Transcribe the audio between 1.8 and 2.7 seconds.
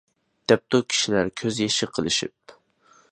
قىلىشىپ.